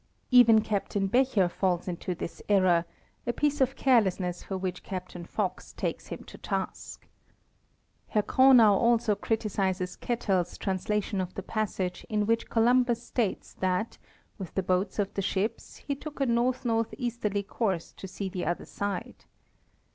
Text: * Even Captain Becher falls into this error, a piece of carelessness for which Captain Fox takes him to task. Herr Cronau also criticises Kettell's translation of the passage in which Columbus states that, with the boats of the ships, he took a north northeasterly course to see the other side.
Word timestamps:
* 0.15 0.31
Even 0.31 0.61
Captain 0.61 1.05
Becher 1.05 1.47
falls 1.47 1.87
into 1.87 2.15
this 2.15 2.41
error, 2.49 2.85
a 3.27 3.33
piece 3.33 3.61
of 3.61 3.75
carelessness 3.75 4.41
for 4.41 4.57
which 4.57 4.81
Captain 4.81 5.23
Fox 5.25 5.73
takes 5.73 6.07
him 6.07 6.23
to 6.23 6.39
task. 6.39 7.07
Herr 8.07 8.23
Cronau 8.23 8.73
also 8.81 9.13
criticises 9.13 9.95
Kettell's 9.95 10.57
translation 10.57 11.21
of 11.21 11.35
the 11.35 11.43
passage 11.43 12.03
in 12.09 12.25
which 12.25 12.49
Columbus 12.49 13.03
states 13.03 13.53
that, 13.59 13.99
with 14.39 14.55
the 14.55 14.63
boats 14.63 14.97
of 14.97 15.13
the 15.13 15.21
ships, 15.21 15.75
he 15.75 15.93
took 15.93 16.19
a 16.19 16.25
north 16.25 16.65
northeasterly 16.65 17.43
course 17.43 17.91
to 17.97 18.07
see 18.07 18.27
the 18.27 18.43
other 18.43 18.65
side. 18.65 19.25